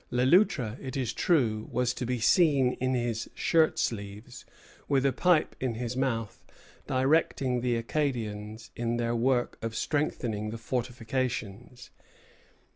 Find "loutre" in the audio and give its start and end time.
0.25-0.79